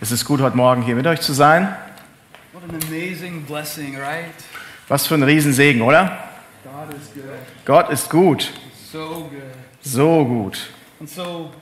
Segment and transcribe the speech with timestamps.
[0.00, 1.72] Es ist gut, heute Morgen hier mit euch zu sein.
[2.52, 4.34] What an amazing blessing, right?
[4.88, 6.18] Was für ein Riesensegen, oder?
[6.64, 7.38] God is good.
[7.64, 8.52] Gott ist gut,
[8.90, 9.42] So good.
[9.82, 10.66] so gut.
[10.98, 11.52] And so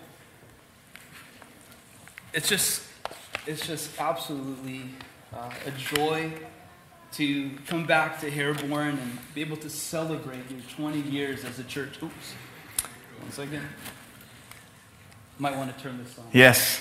[2.33, 2.85] it's just
[3.47, 4.95] it's just absolutely
[5.31, 6.33] uh, a joy
[7.19, 11.65] to come back to Hairborn and be able to celebrate your 20 years as a
[11.65, 12.03] church.
[12.03, 12.35] Oops.
[13.21, 13.61] One second.
[16.33, 16.81] Yes.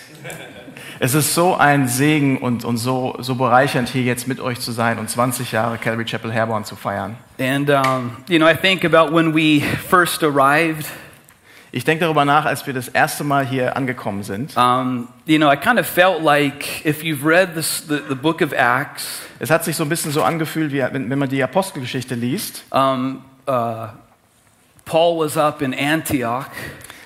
[0.99, 4.71] Es ist so ein Segen und, und so, so bereichernd, hier jetzt mit euch zu
[4.71, 7.17] sein und 20 Jahre Calvary Chapel Herborn zu feiern.
[7.39, 10.85] And um, you know, I think about when we first arrived.
[11.73, 14.55] Ich denke darüber nach, als wir das erste Mal hier angekommen sind.
[14.57, 18.41] Um, you know, I kind of felt like if you've read this, the, the book
[18.41, 21.41] of Acts, Es hat sich so ein bisschen so angefühlt, wie wenn, wenn man die
[21.41, 22.63] Apostelgeschichte liest.
[22.71, 23.87] um, uh,
[24.85, 26.45] Paul was up in Antioch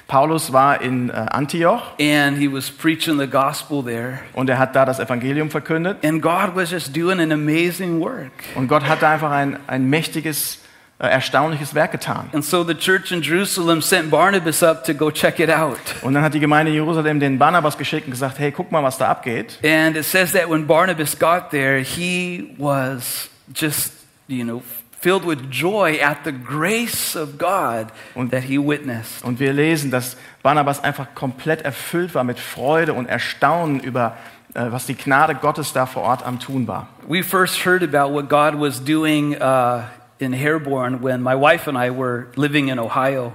[0.07, 4.19] Paulus war in äh, Antioch and he was preaching the gospel there.
[4.33, 6.05] und er hat da das Evangelium verkündet.
[6.05, 8.31] And God was just doing an amazing work.
[8.55, 10.59] Und Gott hat da einfach ein, ein mächtiges,
[10.99, 12.29] äh, erstaunliches Werk getan.
[12.33, 15.79] And so the church in Jerusalem sent Barnabas up to go check it out.
[16.03, 18.83] Und dann hat die Gemeinde in Jerusalem den Barnabas geschickt und gesagt, hey, guck mal,
[18.83, 19.57] was da abgeht.
[19.63, 23.91] And it says that when Barnabas got there, he was just,
[24.27, 24.61] you know,
[25.05, 29.23] filled with joy at the grace of God Und- that he witnessed.
[29.23, 34.17] Und wir lesen, dass Barnabas einfach komplett erfüllt war mit Freude und Erstaunen über,
[34.55, 36.87] äh, was die Gnade Gottes da vor Ort am Tun war.
[37.07, 39.81] We first heard about what God was doing uh,
[40.17, 43.31] in Hairborn when my wife and I were living in Ohio.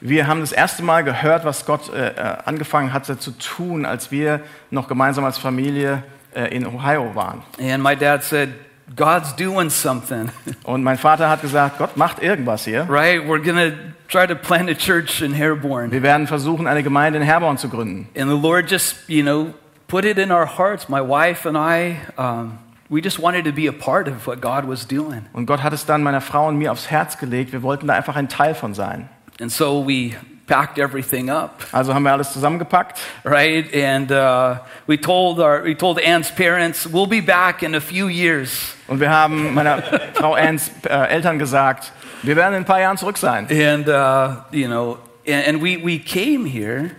[0.00, 4.10] Wir haben das erste Mal gehört, was Gott äh, äh, angefangen hatte zu tun, als
[4.10, 6.04] wir noch gemeinsam als Familie
[6.34, 7.42] äh, in Ohio waren.
[7.60, 8.48] And my dad said,
[8.94, 10.30] God's doing something,
[10.64, 12.86] Und mein Vater hat gesagt, Gott macht irgendwas hier.
[12.88, 13.20] right?
[13.22, 13.76] We're to
[14.08, 15.90] try to plant a church in Hairborn.
[15.90, 18.08] Wir werden versuchen, eine Gemeinde in Herborn zu gründen.
[18.16, 19.54] And the Lord just, you know,
[19.88, 20.88] put it in our hearts.
[20.88, 22.58] My wife and I, um,
[22.90, 25.26] we just wanted to be a part of what God was doing.
[25.32, 27.52] Und Gott hat es dann meiner Frau und mir aufs Herz gelegt.
[27.52, 29.08] Wir wollten da einfach ein Teil von sein.
[29.40, 30.12] And so we
[30.52, 33.72] packed everything up, Also haben wir alles zusammengepackt right?
[33.74, 38.08] And uh, we told our, we told Anne's parents, we'll be back in a few
[38.08, 38.74] years.
[38.86, 39.82] und wir haben meiner
[40.14, 41.92] Frau Anns äh, Eltern gesagt,
[42.22, 43.48] wir werden in ein paar Jahren zurück sein.
[43.50, 46.90] And, uh, you know, and, and we, we came here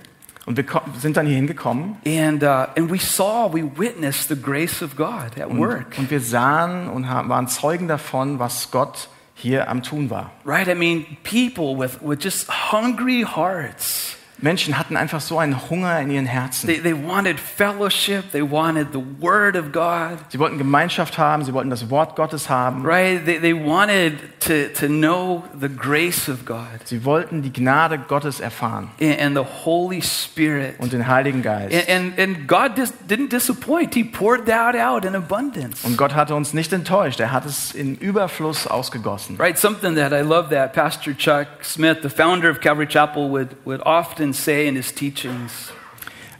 [0.45, 0.65] Und wir
[0.99, 5.39] sind dann hier hingekommen and, uh, and we saw, we witnessed the grace of God
[5.39, 9.81] at work, und, und wir sahen und haben, waren Zeugen davon, was Gott hier am
[9.81, 10.31] Tun war.
[10.45, 10.67] right?
[10.67, 14.16] I mean, people with, with just hungry hearts.
[14.43, 16.67] Menschen hatten einfach so einen Hunger in ihren Herzen.
[16.67, 21.53] They, they wanted fellowship, they wanted the Word of God, Sie wollten Gemeinschaft haben, sie
[21.53, 22.85] wollten das Wort Gottes haben.
[22.85, 23.25] right?
[23.25, 28.41] They, they wanted to, to know the grace of God Sie wollten die Gnade Gottes
[28.41, 30.75] erfahren and, and the Holy Spirit.
[30.79, 31.73] und den Heiligen Geist.
[31.73, 33.93] And, and, and God dis, didn't disappoint.
[33.95, 35.85] He poured that out in abundance.
[35.85, 37.21] Und Gott hatte uns nicht enttäuscht.
[37.21, 39.37] Er hat es in Überfluss ausgegossen.
[39.39, 43.55] Right, something that I love that Pastor Chuck Smith, the founder of Calvary Chapel, would,
[43.65, 45.71] would often say in his teachings.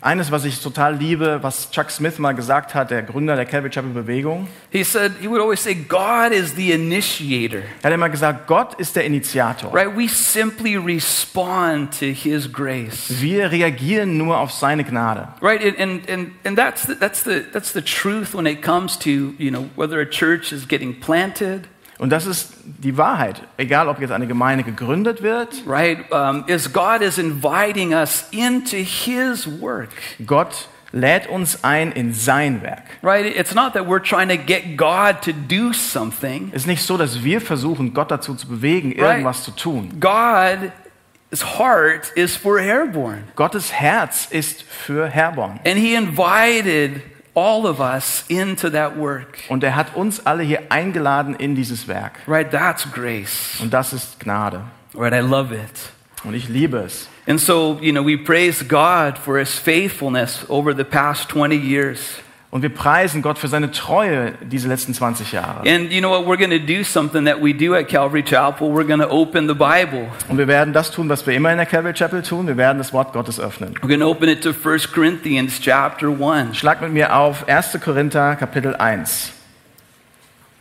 [0.04, 3.70] Eines, was ich total liebe, was Chuck Smith mal gesagt hat, der Gründer der Calvary
[3.70, 7.64] Chapel Bewegung, He said, he would always say, God is the initiator.
[7.81, 9.74] er hat immer gesagt, Gott ist der Initiator.
[9.74, 13.22] Right, we simply respond to his grace.
[13.22, 15.30] Wir reagieren nur auf seine Gnade.
[15.42, 18.98] Right, and, and, and, and that's, the, that's, the, that's the truth when it comes
[18.98, 23.42] to, you know, whether a church is getting planted, Und das ist die Wahrheit.
[23.58, 28.78] Egal, ob jetzt eine Gemeinde gegründet wird, right, um, is God is inviting us into
[28.78, 29.90] his work.
[30.26, 32.84] Gott lädt uns ein in sein Werk.
[33.02, 36.52] Right, it's not that we're trying to get God to do something.
[36.54, 40.00] Es ist nicht so, dass wir versuchen, Gott dazu zu bewegen, irgendwas zu tun.
[40.00, 43.24] God's heart is for Airborne.
[43.36, 45.60] Gottes Herz ist für Herborn.
[45.66, 47.02] And he invited
[47.36, 49.40] all of us into that work.
[49.50, 52.20] Und er hat uns alle hier eingeladen in dieses Werk.
[52.28, 53.60] Right, that's grace.
[53.62, 54.62] Und das ist Gnade.
[54.94, 55.92] Right, I love it.
[56.24, 57.08] Und ich liebe es.
[57.26, 62.19] And so, you know, we praise God for his faithfulness over the past 20 years.
[62.54, 65.68] Und wir preisen Gott für seine Treue diese letzten 20 Jahre.
[65.68, 66.28] And you know what?
[66.28, 68.70] We're going to do something that we do at Calvary Chapel.
[68.70, 70.10] We're going to open the Bible.
[70.30, 72.46] Und wir werden das tun, was wir immer in der Calvary Chapel tun.
[72.46, 73.74] Wir werden das Wort Gottes öffnen.
[73.82, 76.56] We're going to open it to 1 Corinthians chapter 1.
[76.56, 77.80] Schlag mit mir auf 1.
[77.84, 79.34] Korinther Kapitel 1.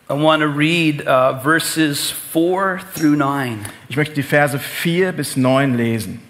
[0.08, 3.66] I want to read uh, verses 4 through 9.
[3.90, 6.22] Ich möchte die Verse 4 bis 9 lesen.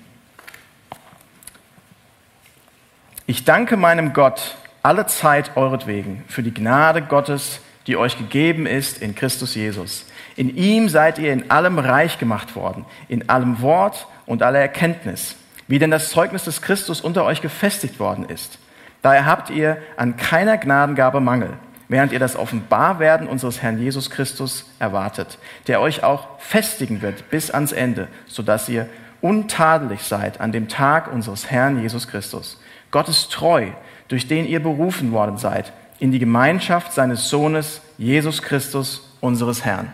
[3.29, 9.01] Ich danke meinem Gott alle Zeit euretwegen für die Gnade Gottes, die euch gegeben ist
[9.01, 10.07] in Christus Jesus.
[10.37, 15.37] In ihm seid ihr in allem reich gemacht worden, in allem Wort und aller Erkenntnis,
[15.69, 18.59] wie denn das Zeugnis des Christus unter euch gefestigt worden ist.
[19.03, 21.51] Daher habt ihr an keiner Gnadengabe Mangel,
[21.89, 27.51] während ihr das Offenbarwerden unseres Herrn Jesus Christus erwartet, der euch auch festigen wird bis
[27.51, 28.89] ans Ende, sodass ihr
[29.21, 32.61] untadelig seid an dem Tag unseres Herrn Jesus Christus.
[32.91, 33.69] Gott ist treu,
[34.13, 39.93] durch den ihr berufen worden seid, in die Gemeinschaft seines Sohnes Jesus Christus, unseres Herrn.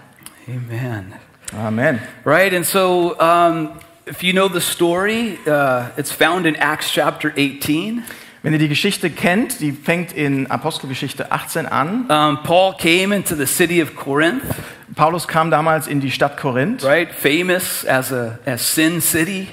[0.49, 1.12] Amen.
[1.56, 2.00] Amen.
[2.25, 3.70] Right, and so um,
[4.06, 8.03] if you know the story, uh, it's found in Acts chapter 18.
[8.43, 12.06] Wenn ihr die Geschichte kennt, die fängt in Apostelgeschichte 18 an.
[12.09, 14.43] Um, Paul came into the city of Corinth,
[14.94, 16.82] Paulus kam damals in die Stadt Korinth.
[16.85, 19.49] right, famous as a as Sin City.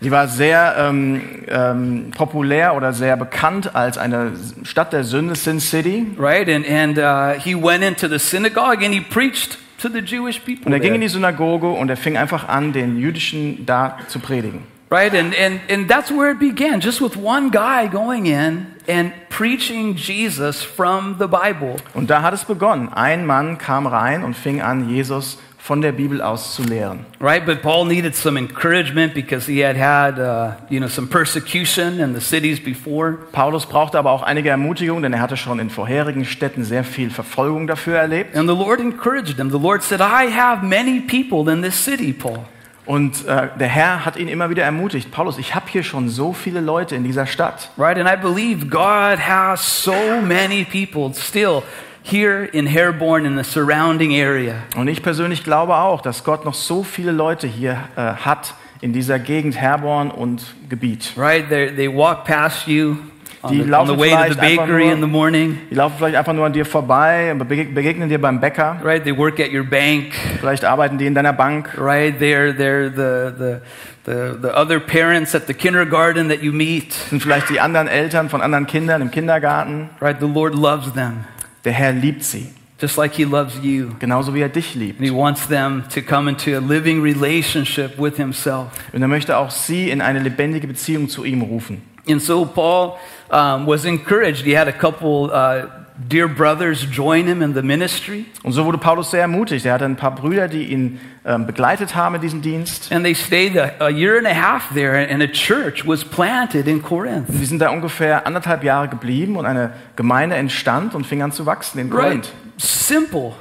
[0.00, 4.32] Sie war sehr ähm, ähm, populär oder sehr bekannt als eine
[4.64, 6.06] Stadt der Sünde, Sin City.
[6.18, 6.48] right?
[6.48, 10.66] And, and uh, he went into the synagogue and he preached to the Jewish people.
[10.66, 14.18] Und er ging in die Synagoge und er fing einfach an, den Jüdischen da zu
[14.18, 14.64] predigen.
[14.90, 15.14] right?
[15.14, 19.96] And, and, and that's where it began, just with one guy going in and preaching
[19.96, 21.76] Jesus from the Bible.
[21.94, 22.92] Und da hat es begonnen.
[22.92, 27.04] Ein Mann kam rein und fing an, Jesus von der Bibel aus zu lehren.
[27.20, 31.98] Right, but Paul needed some encouragement because he had had, uh, you know, some persecution
[31.98, 33.18] in the cities before.
[33.32, 37.10] Paulus brauchte aber auch einige Ermutigung, denn er hatte schon in vorherigen Städten sehr viel
[37.10, 38.36] Verfolgung dafür erlebt.
[38.36, 39.50] And the Lord encouraged him.
[39.50, 42.44] The Lord said, I have many people in this city, Paul.
[42.84, 45.10] Und äh, der Herr hat ihn immer wieder ermutigt.
[45.10, 47.70] Paulus, ich habe hier schon so viele Leute in dieser Stadt.
[47.76, 51.64] Right, and I believe God has so many people still
[52.10, 54.54] here in Herborn in the surrounding area.
[54.76, 58.92] Und ich persönlich glaube auch, dass Gott noch so viele Leute hier äh, hat in
[58.92, 61.12] dieser Gegend Herborn und Gebiet.
[61.16, 62.96] Right, they they walk past you
[63.42, 65.06] on Die the, on laufen the way to the vielleicht einfach bakery nur- in the
[65.06, 65.58] morning.
[65.70, 68.76] Die laufen vielleicht einfach nur an dir vorbei, bege- begegnen dir beim Bäcker.
[68.84, 70.12] Right, they work at your bank.
[70.40, 71.70] Vielleicht arbeiten die in deiner Bank.
[71.78, 73.60] Right, they're they're the the
[74.04, 76.92] the, the other parents at the kindergarten that you meet.
[76.92, 79.90] Sind vielleicht die anderen Eltern von anderen Kindern im Kindergarten.
[80.00, 81.24] Right, the Lord loves them
[81.66, 82.46] Der Herr liebt sie,
[82.80, 83.88] just like He loves you.
[83.98, 85.00] genauso wie er dich liebt.
[85.00, 88.68] And he wants them to come into a living relationship with himself.
[88.92, 91.82] Und er möchte auch sie in eine lebendige Beziehung zu ihm rufen.
[92.08, 92.92] And so Paul
[93.30, 94.44] um, was encouraged.
[94.44, 98.78] He had a couple uh, dear brothers join him in the ministry, Und so wurde
[98.78, 99.64] Paulus sehr ermutigt.
[99.66, 102.92] Er hatte ein paar Brüder, die ihn ähm, begleitet haben in diesem Dienst.
[102.92, 106.66] and they stayed a, a year and a half there, and a church was planted
[106.68, 107.28] in Corinth.
[107.28, 111.32] Und die sind da ungefähr anderthalb Jahre geblieben und eine Gemeinde entstand und fing an
[111.32, 112.02] zu wachsen in Right?
[112.04, 112.32] Korinth.
[112.58, 113.32] Simple,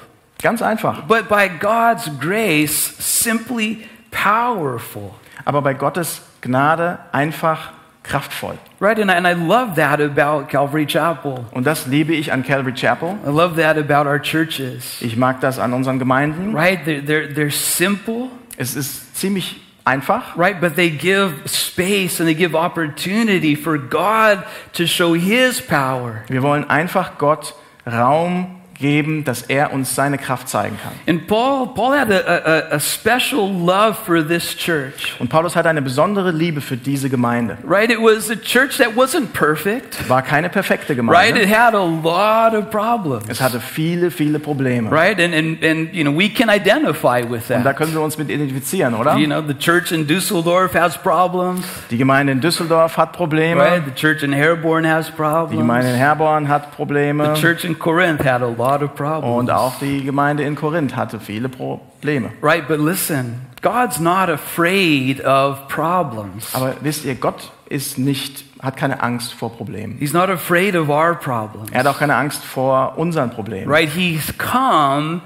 [0.42, 1.04] Ganz einfach.
[1.08, 5.12] but by God's grace, simply powerful.
[5.46, 7.72] Aber bei Gottes Gnade einfach
[8.04, 8.58] kraftvoll.
[8.80, 9.00] Right?
[9.00, 11.46] And I, and I love that about Calvary Chapel.
[11.52, 13.18] Und das liebe ich an Calvary Chapel.
[13.26, 15.02] I love that about our churches.
[15.02, 16.54] Ich mag das an unseren Gemeinden.
[16.54, 16.80] Right?
[16.86, 18.30] They're, they're, they're simple.
[18.58, 20.60] Es ist ziemlich einfach, right?
[20.60, 24.44] But they give space and they give opportunity for God
[24.74, 26.24] to show His power.
[26.28, 27.54] Wir wollen einfach Gott
[27.86, 30.92] Raum geben, dass er uns seine Kraft zeigen kann.
[31.08, 35.70] And Paul, Paul had a, a, a special love for this church, Und Paulus hatte
[35.70, 37.58] eine besondere Liebe für diese Gemeinde.
[37.66, 37.90] right?
[37.90, 41.30] It was a church that wasn't perfect, War keine perfekte right?
[41.36, 41.48] It Gemeinde.
[41.48, 44.92] had a lot of problems, Es hatte viele, viele Probleme.
[44.92, 45.20] right?
[45.20, 47.78] And, and, and you know, we can identify with Und da that.
[47.78, 49.16] können wir uns mit identifizieren, oder?
[49.16, 53.18] You know, the church in Dusseldorf has problems, Die Gemeinde in Düsseldorf hat right?
[53.18, 53.84] Probleme.
[53.86, 55.98] The church in Herborn has Die Gemeinde in problems.
[55.98, 57.34] Herborn hat Probleme.
[57.36, 59.38] The church in Corinth had a lot of problems.
[59.38, 62.32] Und auch die Gemeinde in Korinth hatte viele Probleme.
[62.42, 66.54] Right, but listen, God's not afraid of problems.
[66.54, 69.98] Aber wisst ihr, Gott ist nicht, hat keine Angst vor Problemen.
[70.00, 71.72] He's not afraid of our problems.
[71.72, 73.70] Er hat auch keine Angst vor unseren Problemen.
[73.72, 75.22] Right, He's come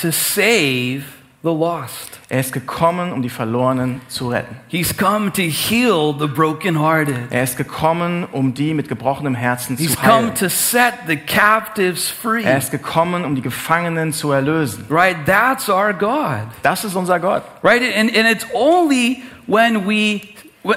[0.00, 1.02] to save
[1.42, 2.18] the lost.
[2.28, 4.56] Er ist gekommen, um die Verlorenen zu retten.
[4.68, 7.30] He's come to heal the brokenhearted.
[7.30, 10.34] Er ist gekommen, um die mit gebrochenem Herzen He's zu come heilen.
[10.36, 12.44] to set the captives free.
[12.44, 14.86] Er ist gekommen, um die Gefangenen zu erlösen.
[14.88, 16.46] Right, that's our God.
[16.62, 17.42] Das ist unser Gott.
[17.62, 20.22] Right, and, and it's only when we,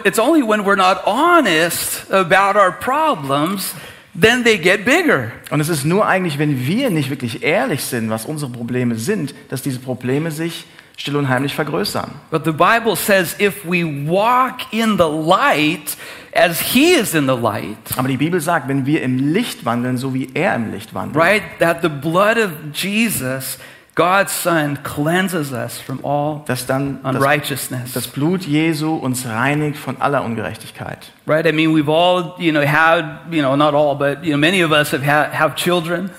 [0.04, 3.74] it's only when we're not honest about our problems,
[4.20, 5.32] then they get bigger.
[5.50, 9.36] Und es ist nur eigentlich, wenn wir nicht wirklich ehrlich sind, was unsere Probleme sind,
[9.50, 10.66] dass diese Probleme sich
[10.98, 12.12] still und heimlich vergrößern.
[12.32, 15.98] But the Bible says if we walk in the light
[16.34, 19.98] as he is in the light, Aber die Bibel sagt, wenn wir im Licht wandeln,
[19.98, 23.58] so wie er im Licht wandelt, right, that the blood of Jesus,
[23.96, 27.94] God's Son, cleanses us from all dass dann das, unrighteousness.
[27.94, 31.12] das Blut Jesu uns reinigt von aller Ungerechtigkeit.
[31.26, 31.46] Right?
[31.46, 34.62] I mean, we've all, you know, had, you know, not all, but, you know, many
[34.64, 36.10] of us have had, have children.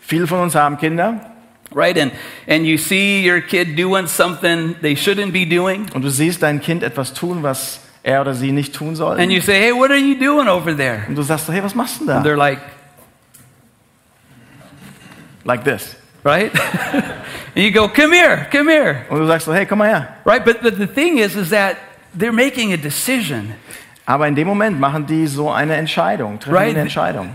[0.00, 1.20] Viele von uns haben Kinder
[1.74, 1.98] Right?
[1.98, 2.12] And,
[2.46, 5.86] and you see your kid doing something they shouldn't be doing.
[5.92, 9.20] und du siehst dein Kind etwas tun, was er oder sie nicht tun soll.
[9.20, 11.02] And you say, hey, what are you doing over there?
[11.06, 12.30] Und du sagst, hey, was machst du denn And da?
[12.30, 12.60] they're like,
[15.44, 15.96] Like this.
[16.26, 16.52] Right?
[17.54, 19.06] and you go, come here, come here.
[19.08, 20.18] Und du sagst so, hey, komm mal her.
[20.24, 20.44] Right?
[20.44, 21.78] But, but the thing is, is that
[22.12, 23.54] they're making a decision.
[24.06, 26.70] Aber in dem Moment machen die so eine Entscheidung, treffen Right.
[26.70, 27.30] eine Entscheidung.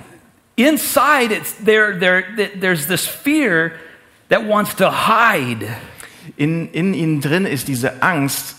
[0.58, 2.24] Inside, it's there, there,
[2.60, 3.74] there's this fear
[4.30, 5.68] that wants to hide.
[6.38, 8.58] In, in ihnen drin ist diese Angst,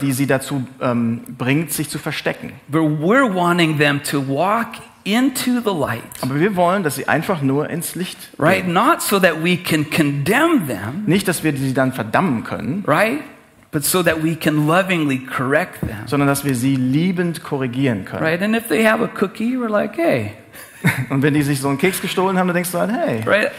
[0.00, 2.52] die sie dazu ähm, bringt, sich zu verstecken.
[2.68, 6.02] But we're wanting them to walk into the light.
[6.20, 8.64] Aber wir wollen, dass sie einfach nur ins Licht Right?
[8.64, 8.72] gehen.
[8.72, 13.20] Not so that we can condemn them, Nicht, dass wir sie dann verdammen können, right?
[13.70, 16.06] But so that we can lovingly correct them.
[16.06, 18.22] sondern dass wir sie liebend korrigieren können.
[18.22, 18.42] Right?
[18.42, 20.32] And if they have a cookie, we're like, hey,
[21.10, 23.50] Und wenn die sich so einen Keks gestohlen haben, dann denkst du halt, hey, right?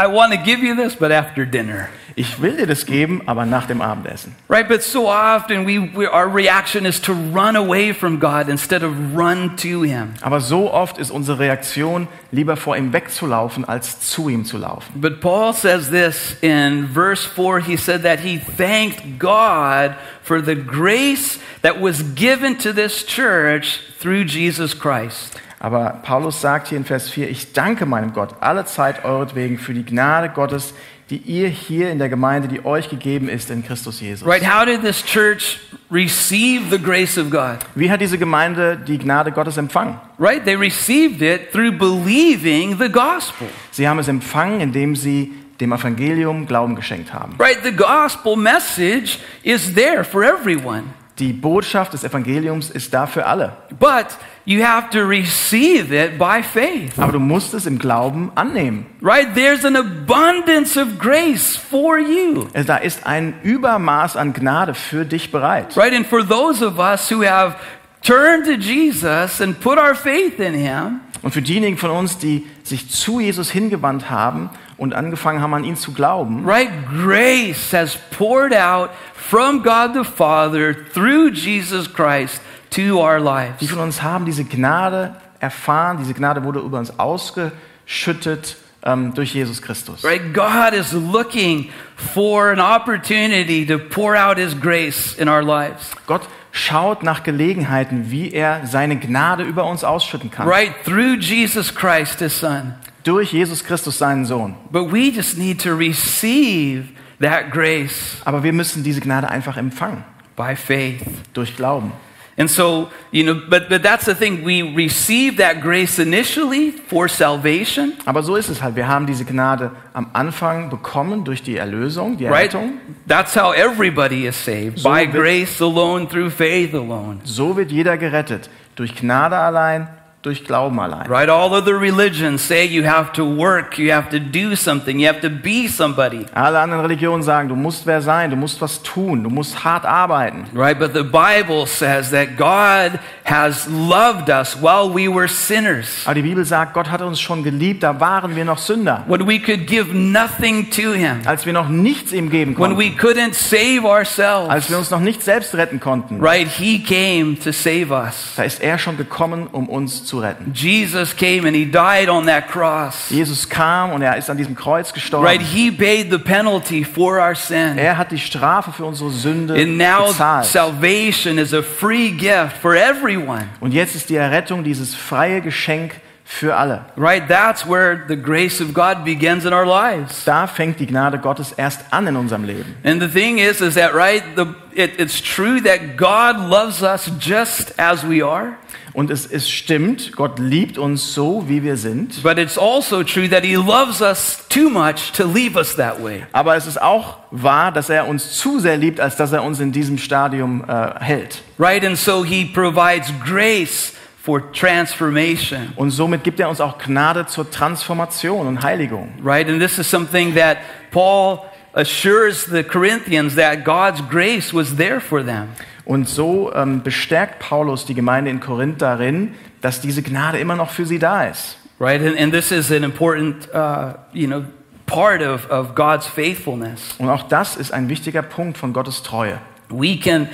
[0.00, 1.90] I want to give you this, but after dinner.
[2.16, 4.34] ich will dir das geben, aber nach dem Abendessen.
[4.48, 4.66] Right?
[4.66, 8.92] But so often we, we our reaction is to run away from God instead of
[9.14, 10.14] run to Him.
[10.22, 15.00] Aber so oft ist unsere Reaktion, lieber vor ihm wegzulaufen, als zu ihm zu laufen.
[15.00, 17.60] But Paul says this in verse 4.
[17.60, 23.80] He said that he thanked God for the grace that was given to this church
[23.98, 25.36] through Jesus Christ.
[25.62, 29.74] Aber Paulus sagt hier in Vers 4, ich danke meinem Gott alle Zeit euretwegen für
[29.74, 30.72] die Gnade Gottes,
[31.10, 34.26] die ihr hier in der Gemeinde, die euch gegeben ist in Christus Jesus.
[34.26, 34.42] Right?
[34.42, 37.58] How did this church receive the grace of God?
[37.74, 40.00] Wie hat diese Gemeinde die Gnade Gottes empfangen?
[40.18, 40.42] Right?
[40.42, 43.48] They received it through believing the gospel.
[43.70, 47.34] Sie haben es empfangen, indem sie dem Evangelium Glauben geschenkt haben.
[47.38, 47.58] Right?
[47.62, 50.84] The gospel message is there for everyone.
[51.18, 53.52] Die Botschaft des Evangeliums ist da für alle.
[53.78, 54.06] But
[54.44, 56.98] you have to receive it by faith.
[56.98, 58.86] Aber du musst es im Glauben annehmen.
[59.02, 59.34] Right?
[59.34, 62.48] There's an abundance of grace for you.
[62.54, 65.76] Also Da ist ein Übermaß an Gnade für dich bereit.
[65.76, 65.94] Right?
[65.94, 67.56] And for those of us who have
[68.02, 72.46] turned to Jesus and put our faith in him, Und für diejenigen von uns, die
[72.62, 74.48] sich zu Jesus hingewandt haben
[74.80, 76.70] und angefangen haben, an ihn zu glauben, right?
[77.04, 83.70] Grace has poured out from God the Father through Jesus Christ to our die lives.
[83.70, 89.60] von uns haben diese Gnade erfahren, diese Gnade wurde über uns ausgeschüttet ähm, durch Jesus
[89.60, 90.02] Christus.
[90.02, 90.32] Right?
[90.32, 91.70] God is looking
[92.14, 95.90] for an opportunity to pour out his grace in our lives.
[96.06, 96.22] Gott
[96.52, 100.48] schaut nach Gelegenheiten, wie er seine Gnade über uns ausschütten kann.
[100.48, 100.72] Right?
[100.86, 102.76] Through Jesus Christ, his son.
[103.04, 104.54] Durch Jesus Christus, seinen Sohn.
[104.70, 106.84] But we just need to receive
[107.20, 110.04] that grace Aber wir müssen diese Gnade einfach empfangen.
[110.36, 111.02] by faith.
[111.34, 111.92] Durch Glauben.
[112.38, 114.46] And so, you know, but, but that's the thing.
[114.46, 118.76] We receive that grace initially for salvation, Aber so ist es halt.
[118.76, 122.54] Wir haben diese Gnade am Anfang bekommen durch die Erlösung, die right?
[122.54, 122.78] Errettung.
[123.06, 127.18] That's how everybody is saved So by wird- grace alone, through faith alone.
[127.24, 128.48] So wird jeder gerettet.
[128.74, 129.88] Durch Gnade allein,
[130.22, 131.06] durch Glauben allein.
[131.10, 131.30] Right?
[131.30, 135.20] All other religions say you have to work, you have to do something, you have
[135.22, 136.26] to be somebody.
[136.34, 139.86] Alle anderen Religionen sagen, du musst wer sein, du musst was tun, du musst hart
[139.86, 140.44] arbeiten.
[140.54, 140.78] Right?
[140.78, 146.02] But the Bible says that God has loved us while we were sinners.
[146.04, 149.04] Aber die Bibel sagt, Gott hat uns schon geliebt, da waren wir noch Sünder.
[149.06, 151.22] When we could give nothing to Him.
[151.24, 152.78] Als wir noch nichts ihm geben When konnten.
[152.78, 154.50] we couldn't save ourselves.
[154.50, 156.22] Als wir uns noch nicht selbst retten konnten.
[156.22, 156.46] Right?
[156.46, 158.34] He came to save us.
[158.36, 160.52] Da ist er schon gekommen, um uns zu retten.
[160.52, 163.08] Jesus came and he died on that cross.
[163.10, 165.26] Jesus kam und er ist an diesem Kreuz gestorben.
[165.26, 165.40] Right?
[165.40, 167.78] He paid the penalty for our sin.
[167.78, 170.46] Er hat die Strafe für unsere Sünde And now bezahlt.
[170.46, 173.46] salvation is a free gift for everyone.
[173.60, 176.00] Und jetzt ist die Errettung dieses freie Geschenk
[176.30, 176.84] für alle.
[176.96, 177.26] Right?
[177.26, 180.24] That's where the grace of God begins in our lives.
[180.24, 182.76] Da fängt die Gnade Gottes erst an in unserem Leben.
[182.84, 184.22] And the thing is, is that right?
[184.36, 188.56] The, it, it's true that God loves us just as we are,
[188.92, 192.22] Und es, es stimmt, Gott liebt uns so, wie wir sind.
[192.22, 196.24] but it's also true that He loves us too much to leave us that way.
[196.32, 199.60] Aber es ist auch wahr, dass er uns zu sehr liebt, als dass er uns
[199.60, 201.42] in diesem Stadium äh, hält.
[201.58, 201.84] Right?
[201.84, 203.92] And so He provides grace
[204.22, 205.72] for transformation.
[205.76, 209.12] Und somit gibt er uns auch Gnade zur Transformation und Heiligung.
[209.22, 209.48] Right?
[209.48, 210.58] And this is something that
[210.90, 211.40] Paul
[211.72, 215.48] assures the Corinthians that God's grace was there for them.
[215.90, 220.70] Und so ähm, bestärkt Paulus die Gemeinde in Korinth darin, dass diese Gnade immer noch
[220.70, 221.58] für sie da ist.
[221.80, 222.00] Right?
[222.00, 224.44] And, and this is an important, uh, you know,
[224.86, 226.94] part of, of God's faithfulness.
[226.98, 229.40] Und auch das ist ein wichtiger Punkt von Gottes Treue.
[229.68, 230.28] We can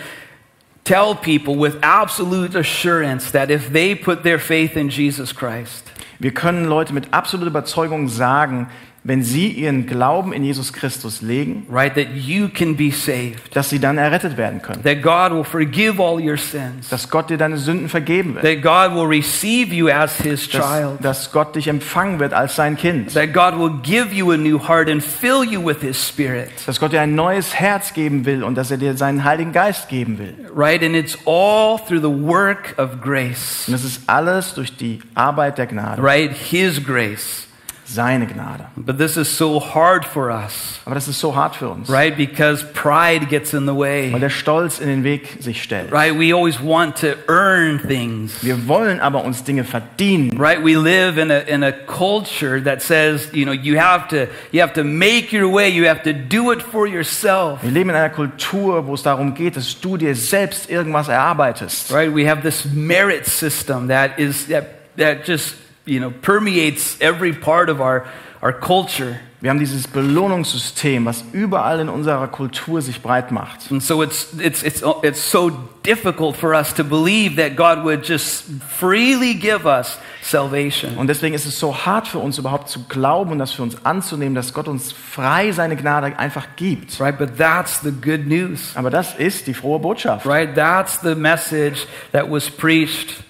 [0.84, 6.32] tell people with absolute assurance that if they put their faith in Jesus Christ, Wir
[6.32, 8.68] können Leute mit absoluter Überzeugung sagen,
[9.06, 13.70] wenn sie ihren Glauben in Jesus Christus legen, right, that you can be saved, dass
[13.70, 14.82] sie dann errettet werden können.
[14.82, 18.44] that God will forgive all your sins, Dass Gott dir deine Sünden vergeben wird.
[18.44, 22.56] that God will receive you as His Dass, child, dass Gott dich empfangen wird als
[22.56, 23.14] sein Kind.
[23.14, 26.80] that God will give you a new heart and fill you with His Spirit, Dass
[26.80, 30.18] Gott dir ein neues Herz geben will und dass er dir seinen Heiligen Geist geben
[30.18, 30.34] will.
[30.54, 30.82] right?
[30.82, 35.58] And it's all through the work of grace, Und das ist alles durch die Arbeit
[35.58, 36.02] der Gnade.
[36.02, 36.32] right?
[36.32, 37.46] His grace.
[37.88, 38.64] Seine Gnade.
[38.74, 41.88] But this is so hard for us, Aber das ist so hart für uns.
[41.88, 42.16] right?
[42.16, 45.92] Because pride gets in the Weil way, der Stolz in den Weg sich stellt.
[45.92, 46.12] right?
[46.18, 48.42] We always want to earn things.
[48.42, 50.36] Wir wollen aber uns Dinge verdienen.
[50.36, 54.26] Right, we live in a, in a culture that says, you know, you have to
[54.50, 57.62] you have to make your way, you have to do it for yourself.
[57.62, 61.92] Wir leben in einer Kultur, wo es darum geht, dass du dir selbst irgendwas erarbeitest.
[61.92, 62.12] Right?
[62.12, 64.64] We have this merit system that is that
[64.96, 65.54] that just,
[65.86, 68.04] you know, permeates every part of our
[68.42, 69.18] our culture.
[69.42, 73.70] Wir haben dieses Belohnungssystem, was überall in unserer Kultur sich breit macht.
[73.70, 75.50] And so it's it's it's it's so
[75.84, 78.46] difficult for us to believe that God would just
[78.78, 80.96] freely give us salvation.
[80.96, 83.84] Und deswegen ist es so hart für uns überhaupt zu glauben und das für uns
[83.84, 86.98] anzunehmen, dass Gott uns frei seine Gnade einfach gibt.
[86.98, 87.16] Right?
[87.16, 88.72] But that's the good news.
[88.74, 90.24] Aber das ist die frohe Botschaft.
[90.24, 90.54] Right?
[90.54, 93.22] That's the message that was preached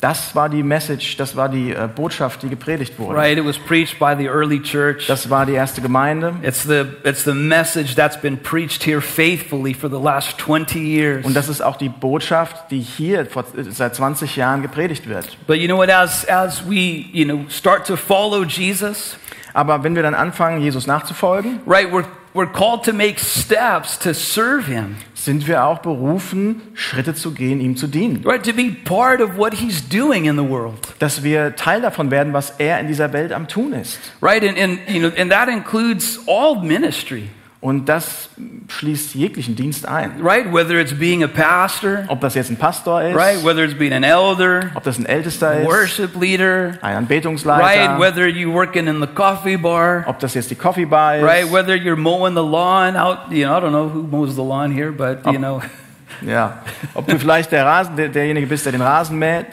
[0.00, 3.18] Das war die Message, das war die äh, Botschaft, die gepredigt wurde.
[3.18, 5.06] Right, it was preached by the early church.
[5.06, 6.34] Das war die erste Gemeinde.
[6.42, 11.26] It's the, it's the message that's been preached here faithfully for the last 20 years.
[11.26, 15.36] Und das ist auch die Botschaft, die hier vor, seit 20 Jahren gepredigt wird.
[15.46, 19.16] But you know what, as, as we, you know, start to follow Jesus,
[19.52, 24.14] Aber wenn wir dann anfangen, Jesus nachzufolgen, right, we're, we're called to make steps to
[24.14, 28.22] serve him, sind wir auch berufen, Schritte zu gehen, ihm zu dienen.
[28.24, 32.10] right, to be part of what he's doing in the world, Dass wir Teil davon
[32.10, 33.98] werden, was er in dieser Welt am tun ist.
[34.22, 37.28] right, and, and, you know, and that includes all ministry,
[37.62, 38.30] Und das
[38.68, 40.22] schließt jeglichen Dienst ein.
[40.22, 43.76] right, whether it's being a pastor, Ob das jetzt ein Pastor ist, right, whether it's
[43.76, 48.50] being an elder, ob das ein Ältester ist, worship leader, ein right, Anbetungsleiter, whether you're
[48.50, 51.52] working in the coffee bar, ob das jetzt die Coffee Bar ist, right?
[51.52, 54.72] Whether you're mowing the lawn out, you know, I don't know who mows the lawn
[54.72, 55.60] here, but you know,
[56.26, 56.62] ja,
[56.94, 59.44] ob du vielleicht der Rasen, der, derjenige bist, der den Rasen mäht,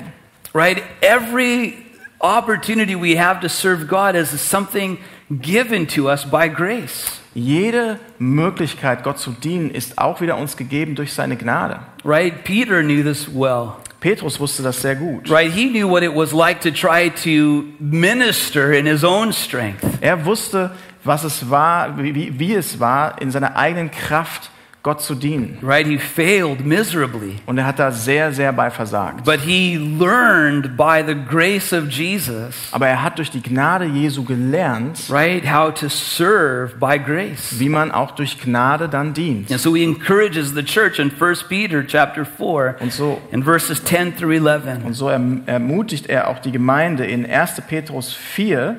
[0.54, 0.82] right?
[1.02, 1.74] Every
[2.20, 4.98] opportunity we have to serve God is something
[5.42, 10.96] given to us by grace, Jede Möglichkeit, Gott zu dienen, ist auch wieder uns gegeben
[10.96, 11.80] durch seine Gnade.
[12.04, 12.44] right?
[12.44, 15.30] Peter knew this well, Petrus wusste das sehr gut.
[15.30, 15.52] right?
[15.52, 20.26] He knew what it was like to try to minister in his own strength, Er
[20.26, 20.72] wusste,
[21.04, 24.50] was es war, wie, wie es war, in seiner eigenen Kraft
[24.88, 25.58] Gott zu dienen.
[25.62, 25.86] right?
[25.86, 27.36] He failed miserably.
[27.46, 29.26] Und er hat da sehr, sehr bei versagt.
[29.26, 34.24] But he learned by the grace of Jesus, Aber er hat durch die Gnade Jesu
[34.24, 37.60] gelernt, right, how to serve by grace.
[37.60, 39.52] wie man auch durch Gnade dann dient.
[39.52, 43.84] And so he encourages the church in 1 Peter chapter 4 Und so, in verses
[43.84, 44.86] 10 through 11.
[44.86, 47.62] und so erm- ermutigt er auch die Gemeinde in 1.
[47.68, 48.78] Petrus 4,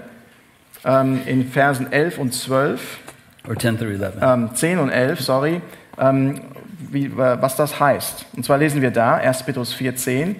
[0.86, 2.80] ähm, in Versen 11 und 12,
[3.46, 4.14] Or 10 through 11.
[4.22, 5.60] ähm, 10 und 11, sorry,
[5.98, 8.26] wie, was das heißt.
[8.36, 9.42] Und zwar lesen wir da, 1.
[9.42, 10.36] Petrus 4, 10,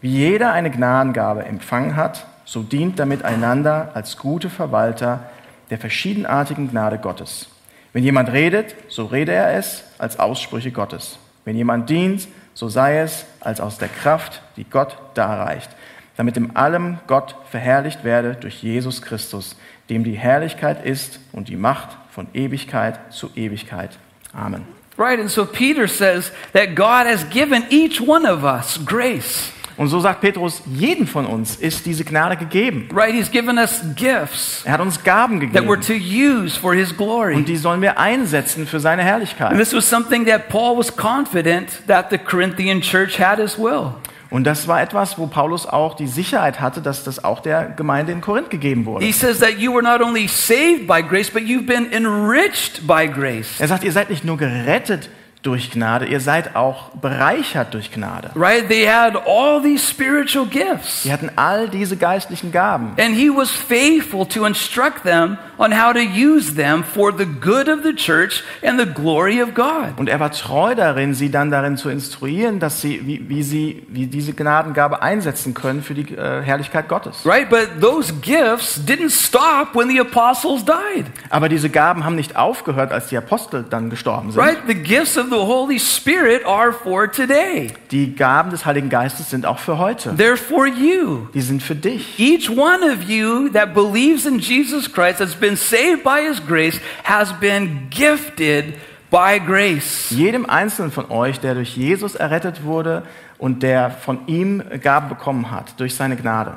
[0.00, 5.30] wie jeder eine Gnadengabe empfangen hat, so dient damit einander als gute Verwalter
[5.70, 7.48] der verschiedenartigen Gnade Gottes.
[7.92, 11.18] Wenn jemand redet, so rede er es als Aussprüche Gottes.
[11.44, 15.70] Wenn jemand dient, so sei es als aus der Kraft, die Gott darreicht,
[16.16, 19.56] damit in allem Gott verherrlicht werde durch Jesus Christus,
[19.88, 23.98] dem die Herrlichkeit ist und die Macht von Ewigkeit zu Ewigkeit.
[24.32, 24.81] Amen.
[24.96, 29.50] Right, and so Peter says that God has given each one of us grace.
[29.78, 32.88] Und so sagt Petrus, jeden von uns ist diese Gnade gegeben.
[32.92, 35.54] Right, he's given us gifts Er hat uns Gaben gegeben.
[35.54, 37.34] that we're to use for his glory.
[37.34, 39.56] Und die sollen wir einsetzen für seine And Herrlichkeit.
[39.56, 43.94] this was something that Paul was confident that the Corinthian church had as well.
[44.32, 48.12] Und das war etwas, wo Paulus auch die Sicherheit hatte, dass das auch der Gemeinde
[48.12, 49.04] in Korinth gegeben wurde.
[49.04, 53.06] He says that you were not only saved by grace, but you've been enriched by
[53.06, 53.60] grace.
[53.60, 55.10] Er sagt, ihr seid nicht nur gerettet
[55.42, 58.30] durch Gnade, ihr seid auch bereichert durch Gnade.
[58.36, 58.68] Right?
[58.68, 61.02] They had all these spiritual gifts.
[61.02, 62.94] Sie hatten all diese geistlichen Gaben.
[62.98, 67.68] And he was faithful to instruct them on how to use them for the good
[67.68, 69.94] of the church and the glory of God.
[69.96, 73.82] Und er war treu darin, sie dann darin zu instruieren, dass sie, wie, wie sie
[73.88, 77.26] wie diese Gnadengabe einsetzen können für die äh, Herrlichkeit Gottes.
[77.26, 77.50] Right?
[77.50, 81.06] But those gifts didn't stop when the apostles died.
[81.30, 84.40] Aber diese Gaben haben nicht aufgehört, als die Apostel dann gestorben sind.
[84.40, 84.58] Right?
[84.68, 87.70] The gifts of the Holy Spirit are for today.
[87.90, 90.10] Die Gaben des Heiligen Geistes sind auch für heute.
[90.10, 91.28] They're for you.
[91.32, 92.18] Die sind für dich.
[92.18, 96.78] Each one of you that believes in Jesus Christ, has been saved by his grace,
[97.04, 98.74] has been gifted
[99.10, 100.10] by grace.
[100.10, 103.02] Jedem Einzelnen von euch, der durch Jesus errettet wurde
[103.38, 106.56] und der von ihm Gaben bekommen hat, durch seine Gnade.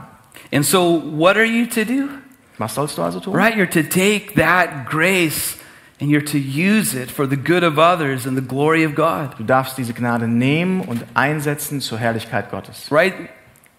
[0.52, 2.10] And so, what are you to do?
[2.58, 3.34] Was sollst du also tun?
[3.34, 3.56] Right?
[3.56, 5.58] You're to take that grace
[6.00, 9.38] and you're to use it for the good of others and the glory of God.
[9.38, 12.92] Du darfst diese Gnade nehmen und einsetzen zur Herrlichkeit Gottes.
[12.92, 13.14] Right?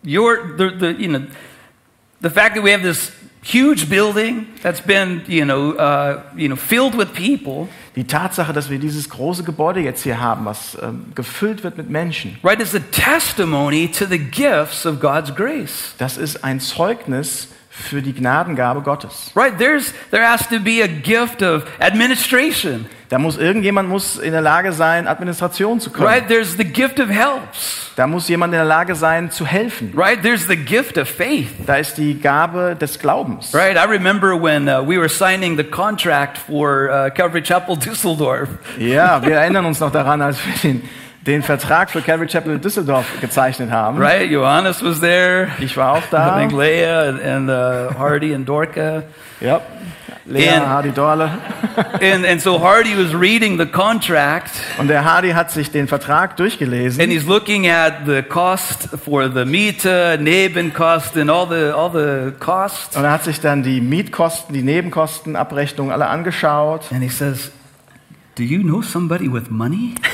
[0.02, 1.26] You're the, the you know
[2.20, 6.56] the fact that we have this huge building that's been you know uh, you know
[6.56, 7.68] filled with people.
[7.96, 11.88] Die Tatsache, dass wir dieses große Gebäude jetzt hier haben, was ähm, gefüllt wird mit
[11.88, 12.60] Menschen, Right?
[12.60, 15.94] Is a testimony to the gifts of God's grace.
[15.98, 19.30] das ist ein Zeugnis für die Gnadengabe Gottes.
[19.34, 19.58] Right?
[19.58, 22.86] There's there has to be a gift of administration.
[23.08, 26.08] Da muss irgendjemand muss in der Lage sein, Administration zu können.
[26.08, 26.26] Right?
[26.26, 27.92] There's the gift of helps.
[27.94, 29.92] Da muss jemand in der Lage sein, zu helfen.
[29.94, 30.20] Right?
[30.20, 31.48] There's the gift of faith.
[31.66, 33.54] Da ist die Gabe des Glaubens.
[33.54, 33.76] Right?
[33.76, 38.48] I remember when uh, we were signing the contract for uh, Calvary Chapel Düsseldorf.
[38.78, 40.82] Ja, wir erinnern uns noch daran, als wir den,
[41.26, 43.98] den Vertrag für Calvary Chapel in Düsseldorf gezeichnet haben.
[43.98, 44.30] Right?
[44.30, 45.48] Johannes was there.
[45.58, 46.38] Ich war auch I da.
[46.38, 49.02] think Leah and, and uh, Hardy and Dorca.
[49.40, 49.60] Ja.
[50.28, 51.30] Lea, And- Hardy Dorle.
[52.00, 56.30] And, and so Hardy was reading the contract Und der Hardy hat sich den Vertrag
[56.30, 57.10] and durchgelesen.
[57.10, 62.96] he's looking at the cost for the Miete, Nebenkost, and all the, all the costs.
[62.96, 66.90] Und er hat sich dann die Mietkosten, die Nebenkostenabrechnung alle angeschaut.
[66.92, 67.52] And he says,
[68.36, 69.94] Do you know somebody with money?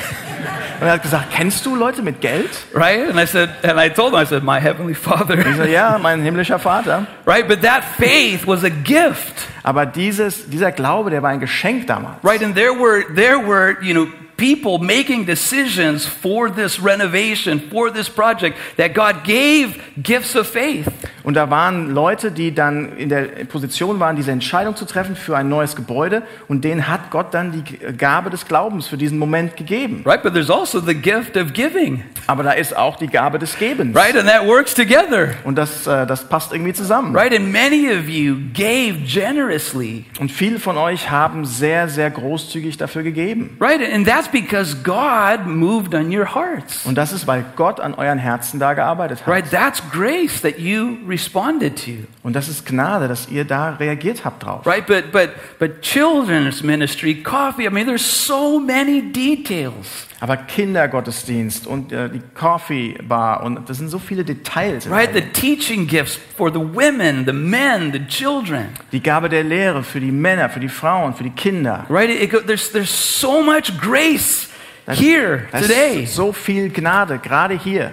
[0.83, 2.51] Und er hat gesagt, kennst du Leute mit Geld?
[2.75, 3.09] Right?
[3.09, 5.37] And I said, and I told him, I said, My Heavenly Ich Father.
[5.57, 7.07] so, ja, mein himmlischer Vater.
[7.25, 7.47] Right?
[7.47, 9.47] But that faith was a gift.
[9.62, 12.16] Aber dieses, dieser Glaube, der war ein Geschenk damals.
[12.25, 12.42] Right?
[12.42, 18.09] And there were, there were, you know, people making decisions for this renovation, for this
[18.09, 20.87] project, that God gave gifts of faith.
[21.25, 25.37] Und da waren Leute, die dann in der Position waren, diese Entscheidung zu treffen für
[25.37, 26.23] ein neues Gebäude.
[26.49, 30.03] Und denen hat Gott dann die Gabe des Glaubens für diesen Moment gegeben.
[30.05, 30.23] Right?
[30.23, 32.03] But there's also the gift of giving.
[32.27, 33.97] Aber da ist auch die Gabe des Gebens.
[33.97, 34.16] Right?
[34.16, 35.31] And that works together.
[35.45, 37.16] Und das, äh, das passt irgendwie zusammen.
[37.16, 37.33] Right?
[37.33, 40.05] And many of you gave generously.
[40.18, 43.57] Und viele von euch haben sehr, sehr großzügig dafür gegeben.
[43.61, 43.81] Right?
[43.92, 46.85] And that's because God moved on your hearts.
[46.85, 49.29] Und das ist, weil Gott an euren Herzen da gearbeitet hat.
[49.29, 49.51] Right?
[49.51, 52.07] That's grace that you responded to.
[52.23, 54.66] Und das ist Gnade, dass ihr da reagiert habt drauf.
[54.66, 54.87] Right?
[54.87, 60.07] But but but children's ministry, coffee, I mean there's so many details.
[60.22, 64.88] Aber Kindergottesdienst und äh, die Coffee Bar und das sind so viele Details.
[64.88, 65.12] Right?
[65.12, 68.68] The teaching gifts for the women, the men, the children.
[68.92, 71.87] Die Gabe der Lehre für die Männer, für die Frauen, für die Kinder.
[71.88, 72.08] Right?
[72.08, 74.48] It go, there's there's so much grace
[74.87, 76.04] here Da today.
[76.04, 77.87] ist so viel Gnade, gerade hier.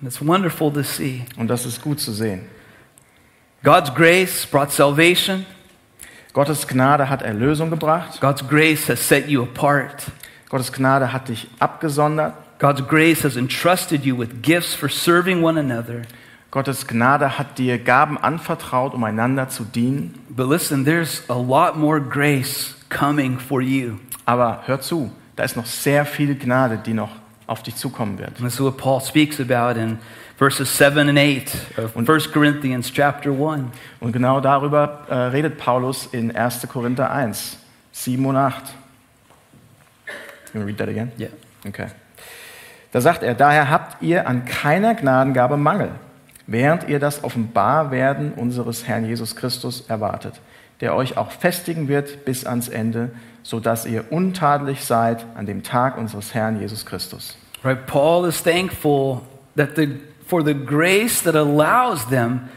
[0.00, 1.26] And it's wonderful to see.
[1.36, 2.46] Und das ist gut zu sehen.
[3.62, 5.44] God's grace brought salvation.
[6.32, 8.18] Gottes Gnade hat Erlösung gebracht.
[8.22, 10.06] God's grace has set you apart.
[10.50, 12.34] Gottes Gnade hat dich abgesondert.
[12.58, 16.02] God's grace has entrusted you with gifts for serving one another.
[16.50, 20.18] Gottes Gnade hat dir Gaben anvertraut, um einander zu dienen.
[20.28, 24.00] But listen, there's a lot more grace coming for you.
[24.26, 27.10] Aber hör zu, da ist noch sehr viel Gnade, die noch
[27.46, 28.30] auf dich zukommen wird.
[28.30, 29.98] And this is what Paul speaks about in
[30.36, 33.66] verses 7 and 8 of 1 Corinthians chapter 1.
[34.00, 36.66] Und genau darüber äh, redet Paulus in 1.
[36.68, 37.56] Korinther 1,
[37.92, 38.74] 7 und 8.
[40.54, 41.12] You read that again?
[41.18, 41.30] Yeah.
[41.66, 41.88] Okay.
[42.92, 45.92] Da sagt er, daher habt ihr an keiner Gnadengabe Mangel,
[46.46, 50.40] während ihr das Offenbarwerden unseres Herrn Jesus Christus erwartet,
[50.80, 53.10] der euch auch festigen wird bis ans Ende,
[53.42, 57.36] so dass ihr untadelig seid an dem Tag unseres Herrn Jesus Christus.
[57.62, 57.86] Right?
[57.86, 59.22] Paul is thankful
[59.56, 62.48] that the, for the grace that allows them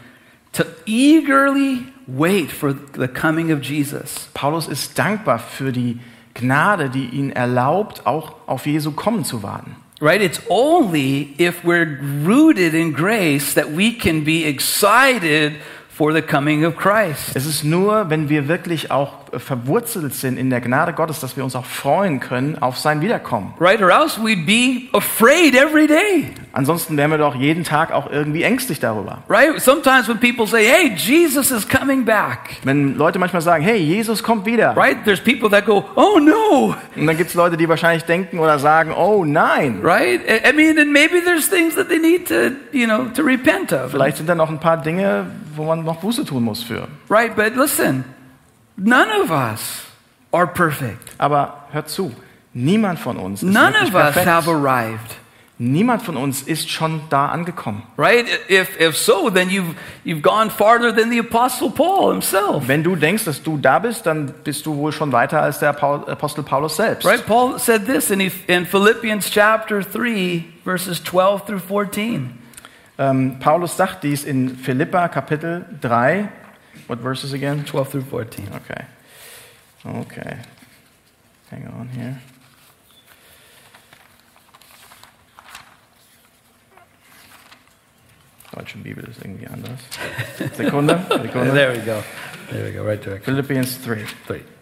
[0.52, 4.28] to eagerly wait for the coming of Jesus.
[4.34, 6.00] Paulus ist dankbar für die
[6.34, 9.76] Gnade, die ihn erlaubt, auch auf Jesu kommen zu warten.
[10.00, 10.20] Right?
[10.20, 15.54] It's only if we're rooted in grace that we can be excited
[15.88, 17.34] for the coming of Christ.
[17.34, 21.44] Es ist nur, wenn wir wirklich auch verwurzelt sind in der Gnade Gottes, dass wir
[21.44, 23.54] uns auch freuen können auf sein Wiederkommen.
[23.58, 23.82] Right?
[23.82, 26.30] Or else we'd be afraid every day.
[26.52, 29.18] Ansonsten wären wir doch jeden Tag auch irgendwie ängstlich darüber.
[29.28, 29.60] Right?
[29.60, 32.56] Sometimes when people say, hey, Jesus is coming back.
[32.62, 34.76] Wenn Leute manchmal sagen, hey, Jesus kommt wieder.
[34.76, 35.04] Right?
[35.04, 36.76] There's people that go, oh no.
[36.96, 39.80] Und dann gibt es Leute, die wahrscheinlich denken oder sagen, oh nein.
[39.82, 40.20] Right?
[40.26, 43.72] I I mean, and maybe there's things that they need to, you know, to repent
[43.72, 43.90] of.
[43.90, 46.86] Vielleicht sind da noch ein paar Dinge, wo man noch Buße tun muss für.
[47.08, 47.34] Right?
[47.34, 48.04] But listen,
[48.76, 49.82] none of us
[50.32, 51.14] are perfect.
[51.18, 52.12] Aber hört zu,
[52.54, 54.26] Niemand von uns ist None of us perfekt.
[54.26, 55.16] have arrived.
[55.58, 57.82] Niemand von uns ist schon da angekommen.
[57.96, 58.26] Right?
[58.48, 62.66] If, if so, then you've, you've gone farther than the Apostle Paul himself.
[62.66, 65.70] Wenn du denkst, dass du da bist, dann bist du wohl schon weiter als der
[65.70, 67.06] Apostel Paulus selbst.
[67.06, 67.24] Right?
[67.24, 72.30] Paul said this in, in Philippians chapter 3, verses 12 through 14.
[72.98, 76.28] Ähm, Paulus sagt dies in Philippa Kapitel 3.
[76.86, 77.64] What verses again?
[77.64, 78.48] 12 through 14.
[78.54, 78.84] Okay.
[79.86, 80.38] Okay.
[81.50, 82.20] Hang on here.
[88.54, 89.80] Deutsche Bibel ist irgendwie anders.
[90.56, 91.52] Sekunde, Sekunde.
[91.52, 92.02] There we go.
[92.50, 92.84] There we go.
[92.84, 93.24] Right direction.
[93.24, 94.04] Philippians 3.
[94.26, 94.53] 3.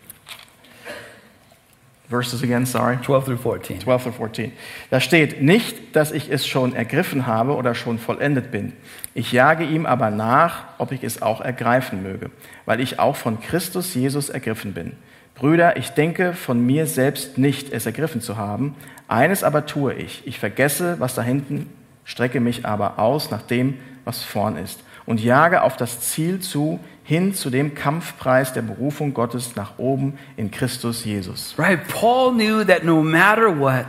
[2.12, 2.98] Verses again, sorry.
[3.02, 3.80] 12 through 14.
[3.80, 4.52] 12 or 14.
[4.90, 8.74] Da steht nicht, dass ich es schon ergriffen habe oder schon vollendet bin.
[9.14, 12.30] Ich jage ihm aber nach, ob ich es auch ergreifen möge,
[12.66, 14.92] weil ich auch von Christus Jesus ergriffen bin.
[15.34, 18.76] Brüder, ich denke von mir selbst nicht, es ergriffen zu haben.
[19.08, 20.26] Eines aber tue ich.
[20.26, 21.70] Ich vergesse, was da hinten,
[22.04, 26.80] strecke mich aber aus nach dem, was vorn ist und jage auf das Ziel zu,
[27.04, 31.54] hin zu dem Kampfpreis der Berufung Gottes nach oben in Christus Jesus.
[31.58, 31.80] Right?
[31.88, 33.86] Paul knew that no matter what,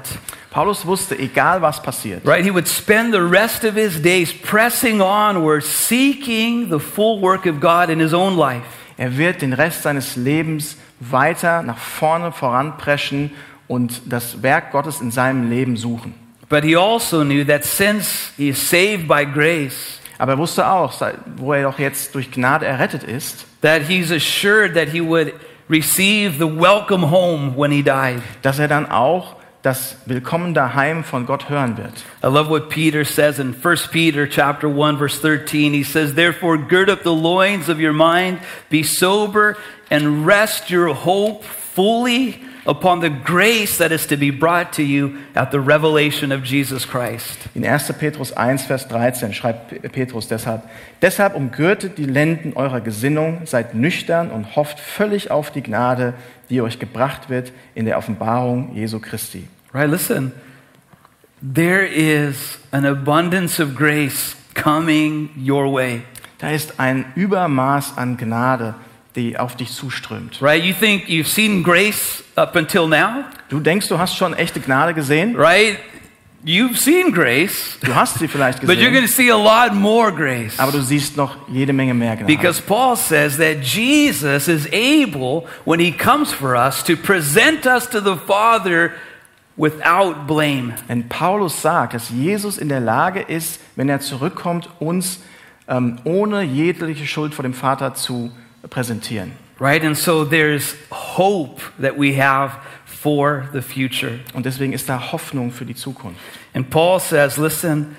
[0.50, 5.02] Paulus wusste, egal was passiert, right, he would spend the rest of his days pressing
[5.02, 8.66] onward, seeking the full work of God in his own life.
[8.98, 13.32] er wird den Rest seines Lebens weiter nach vorne voranpreschen
[13.68, 16.14] und das Werk Gottes in seinem Leben suchen.
[16.50, 20.94] But he also knew that since he is saved by grace, Aber er wusste auch,
[21.38, 25.34] wo er doch jetzt durch Gnade errettet ist, that he's assured that he would
[25.70, 28.22] receive the welcome home when he died.
[28.42, 31.94] dass er dann auch das Willkommen daheim von Gott hören wird.
[32.22, 35.74] I love what Peter says in 1 Peter chapter 1 verse 13.
[35.74, 39.56] He says, "Therefore gird up the loins of your mind, be sober
[39.90, 45.18] and rest your hope fully upon the grace that is to be brought to you
[45.34, 47.94] at the revelation of Jesus Christ." In 1.
[48.00, 50.64] Petrus 1, Vers 13 schreibt Petrus deshalb,
[51.02, 56.14] deshalb umgürtet die Lenden eurer Gesinnung, seid nüchtern und hofft völlig auf die Gnade,
[56.50, 59.48] die euch gebracht wird in der Offenbarung Jesu Christi.
[59.74, 60.32] Right, listen.
[61.42, 66.04] There is an abundance of grace coming your way.
[66.40, 68.76] Da ist ein Übermaß an Gnade,
[69.16, 70.42] die auf dich zuströmt.
[70.42, 70.64] Right?
[70.64, 73.26] You think you've seen grace up until now?
[73.50, 75.36] Du denkst, du hast schon echte Gnade gesehen?
[75.36, 75.78] Right?
[76.46, 79.74] You've seen grace, Du hast sie vielleicht but you're going gesehen, to see a lot
[79.74, 80.60] more grace.
[80.60, 82.26] aber du siehst noch jede Menge mehr Gnade.
[82.26, 87.88] Because Paul says that Jesus is able, when he comes for us, to present us
[87.90, 88.92] to the Father
[89.56, 90.74] without blame.
[90.90, 95.22] Denn Paulus sagt, dass Jesus in der Lage ist, wenn er zurückkommt, uns
[95.70, 98.32] ähm, ohne jegliche Schuld vor dem Vater zu
[98.70, 99.34] präsentieren.
[99.60, 99.84] Right?
[99.84, 104.20] And so there's hope that we have for the future.
[104.34, 106.20] Und deswegen ist da Hoffnung für die Zukunft.
[106.54, 107.96] And Paul says, listen,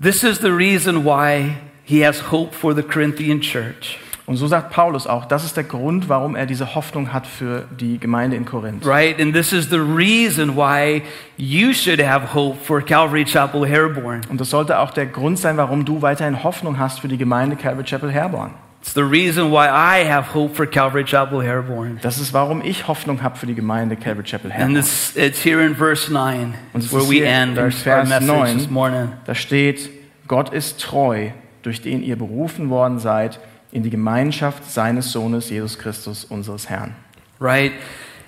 [0.00, 3.98] this is the reason why he has hope for the Corinthian church.
[4.26, 7.68] Und so sagt Paulus auch, das ist der Grund, warum er diese Hoffnung hat für
[7.78, 8.86] die Gemeinde in Korinth.
[8.86, 9.20] Right?
[9.20, 11.02] And this is the reason why
[11.36, 14.22] you should have hope for Calvary Chapel Herborn.
[14.30, 17.56] Und das sollte auch der Grund sein, warum du weiterhin Hoffnung hast für die Gemeinde
[17.56, 18.54] Calvary Chapel Herborn.
[18.84, 21.98] It's the reason why I have hope for Calvary Chapel Herborn.
[22.02, 24.74] Das ist, warum ich Hoffnung habe für die Gemeinde Calvary Chapel And Herborn.
[24.74, 28.10] this, it's here in verse 9, Und es where ist we end our, our Vers
[28.10, 28.58] message 9.
[28.58, 29.12] this morning.
[29.24, 29.88] Da steht,
[30.28, 31.30] Gott ist treu,
[31.62, 33.40] durch den ihr berufen worden seid
[33.72, 36.94] in die Gemeinschaft seines Sohnes Jesus Christus, unseres Herrn.
[37.40, 37.72] Right?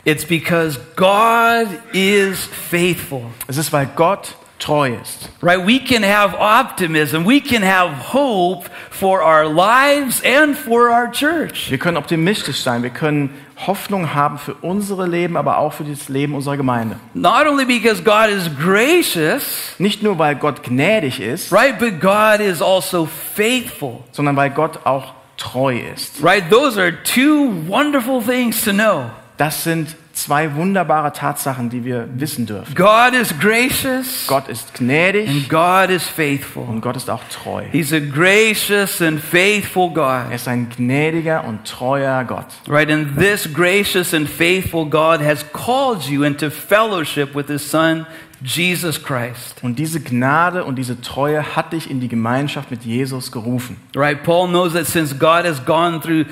[0.07, 3.27] It's because God is faithful.
[3.47, 5.29] Es ist, weil Gott treu ist.
[5.43, 5.65] Right?
[5.67, 7.27] We can have optimism.
[7.27, 11.71] We can have hope for our lives and for our church.
[11.71, 13.31] Wir können optimistisch sein, wir können
[13.67, 16.97] Hoffnung haben für unsere Leben, aber auch für das Leben unserer Gemeinde.
[17.15, 21.79] Not only because God is gracious, Nicht nur, weil Gott gnädig ist, right?
[21.79, 24.01] But God is also faithful.
[24.13, 26.23] sondern weil Gott auch treu ist.
[26.23, 26.49] Right?
[26.51, 29.11] Those are two wonderful things to know.
[29.39, 32.75] Das sind zwei wunderbare Tatsachen, die wir wissen dürfen.
[32.75, 36.63] God is gracious Gott ist gnädig and God is faithful.
[36.65, 37.63] und Gott ist auch treu.
[37.71, 40.35] He's a gracious and faithful Er God.
[40.35, 42.47] ist ein gnädiger und treuer Gott.
[42.67, 42.91] Right?
[42.91, 48.07] And this gracious and faithful God has called you into fellowship with his son,
[48.43, 49.63] Jesus Christ.
[49.63, 53.77] Und diese Gnade und diese Treue hat dich in die Gemeinschaft mit Jesus gerufen.
[53.95, 54.23] Right?
[54.23, 56.25] Paul knows that since God has gone through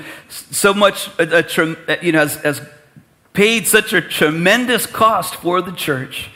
[0.51, 2.61] so much, a, a, trem- you know, has, has
[3.35, 6.31] paid such a tremendous cost for the church,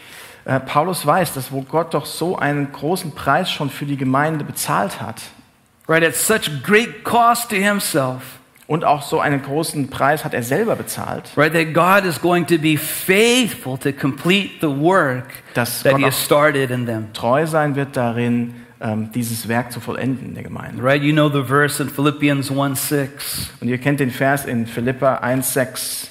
[0.46, 4.44] Äh, Paulus weiß, dass wo Gott doch so einen großen Preis schon für die Gemeinde
[4.46, 5.22] bezahlt hat,
[5.88, 6.04] right?
[6.04, 8.22] At such great cost to himself,
[8.66, 11.52] Und auch so einen großen Preis hat er selber bezahlt, Right?
[11.54, 16.06] That God is going to be faithful to complete the work Dass that Gott He
[16.06, 17.12] has started in them.
[17.14, 20.82] treu sein wird darin, ähm, dieses Werk zu vollenden in der Gemeinde.
[20.82, 21.02] Right?
[21.04, 23.50] You know the verse in Philippians 1 6.
[23.60, 26.08] Und ihr kennt den Vers in Philippa 1,6.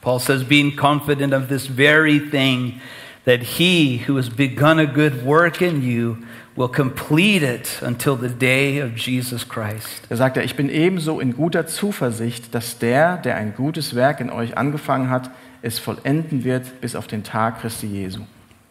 [0.00, 2.80] Paul says, being confident of this very thing,
[3.24, 6.18] that he who has begun a good work in you
[6.56, 10.08] will complete it until the day of Jesus Christ.
[10.08, 14.20] Da sagt er, ich bin ebenso in guter Zuversicht, dass der, der ein gutes Werk
[14.20, 15.30] in euch angefangen hat,
[15.62, 18.22] es vollenden wird bis auf den Tag Christi Jesu.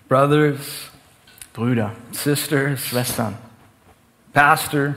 [0.08, 0.90] Brothers,
[1.54, 3.38] Brüder, sisters, Schwestern,
[4.34, 4.96] pastor,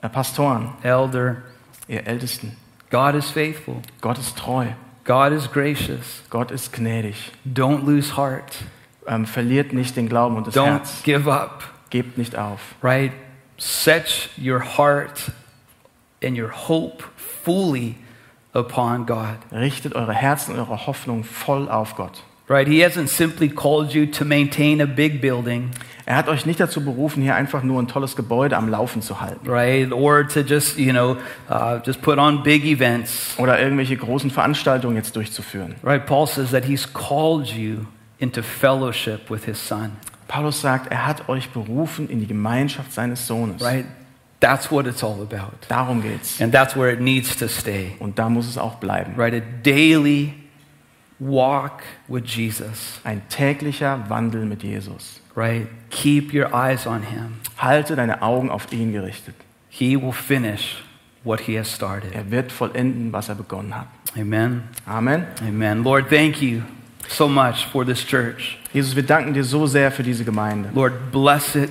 [0.00, 1.36] äh, Pastoren, elder,
[1.88, 2.56] ihr Ältesten,
[2.90, 3.76] God is faithful.
[4.00, 4.66] Gott ist treu,
[5.04, 6.22] God is gracious.
[6.30, 7.32] Gott ist gnädig.
[7.46, 8.64] Don't lose heart.
[9.06, 11.02] Ähm, verliert nicht den Glauben und das Don't Herz.
[11.02, 11.64] give up.
[11.90, 12.60] Gebt nicht auf.
[12.82, 13.12] Right?
[13.56, 15.32] Set your heart
[16.22, 17.96] and your hope fully
[18.52, 19.36] upon God.
[19.52, 22.22] Richtet eure Herzen und eure Hoffnung voll auf Gott.
[22.50, 22.66] Right?
[22.66, 25.70] He hasn't simply called you to maintain a big building,
[26.10, 29.20] Er hat euch nicht dazu berufen, hier einfach nur ein tolles Gebäude am Laufen zu
[29.20, 29.92] halten right?
[29.92, 31.16] Or to just, you know,
[31.48, 33.36] uh, just put on big events.
[33.38, 35.76] oder irgendwelche großen Veranstaltungen jetzt durchzuführen.
[35.84, 36.04] Right?
[36.04, 37.86] Paul says that he's called you
[38.18, 39.92] into fellowship with his son.
[40.26, 43.62] Paulus sagt, er hat euch berufen in die Gemeinschaft seines Sohnes.
[43.62, 43.84] Right?
[44.40, 45.68] That's what it's all about.
[45.68, 46.40] Darum geht's.
[46.40, 47.92] And that's where it needs to stay.
[48.00, 49.14] Und da muss es auch bleiben.
[49.16, 49.34] Right?
[49.34, 50.34] A daily
[51.20, 53.00] walk with Jesus.
[53.04, 55.20] Ein täglicher Wandel mit Jesus.
[55.36, 55.68] Right?
[55.90, 57.40] Keep your eyes on him.
[57.56, 59.34] Halte deine Augen auf ihn gerichtet.
[59.68, 60.82] He will finish
[61.22, 62.12] what he has started.
[62.14, 63.86] Er wird vollenden, was er begonnen hat.
[64.16, 64.64] Amen.
[64.86, 65.26] Amen.
[65.46, 65.84] Amen.
[65.84, 66.62] Lord, thank you
[67.08, 68.58] so much for this church.
[68.72, 70.70] Jesus, wir danken dir so sehr für diese Gemeinde.
[70.74, 71.70] Lord, bless it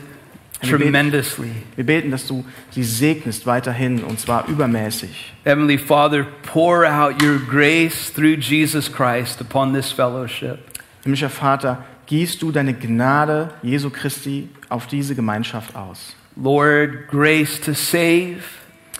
[0.61, 1.51] tremendously.
[1.75, 5.33] Wir beten, dass du sie segnest weiterhin und zwar übermäßig.
[5.43, 10.59] Heavenly Father, pour out your grace through Jesus Christ upon this fellowship.
[11.03, 16.15] Himmlischer Vater, gießt du deine Gnade Jesu Christi auf diese Gemeinschaft aus.
[16.35, 18.41] Lord, grace to save,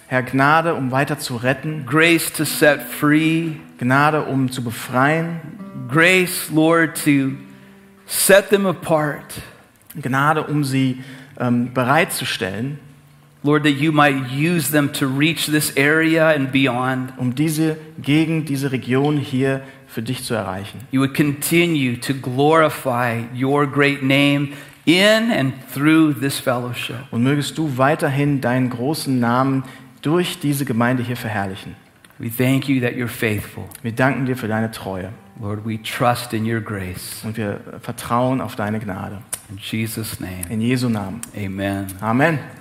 [0.08, 5.40] Herr, Gnade, um weiter zu retten, grace to set free, Gnade, um zu befreien,
[5.88, 7.38] grace, Lord, to
[8.06, 9.42] set them apart.
[9.96, 11.04] Gnade, um sie
[11.40, 12.80] ähm, bereitzustellen,
[13.42, 17.14] Lord, that you might use them to reach this area and beyond.
[17.18, 20.82] um diese Gegend, diese Region hier für dich zu erreichen.
[20.92, 24.50] You would continue to glorify your great name
[24.86, 26.98] in and through this fellowship.
[27.12, 29.64] Und mögest du weiterhin deinen großen Namen
[30.02, 31.76] durch diese Gemeinde hier verherrlichen.
[32.18, 33.64] We thank you that you're faithful.
[33.82, 37.22] Wir danken dir für deine Treue Lord, we trust in your grace.
[37.24, 39.20] und wir vertrauen auf deine Gnade.
[39.50, 41.22] In Jesus' name, In Jesu Namen.
[41.36, 41.88] amen.
[42.02, 42.40] Amen.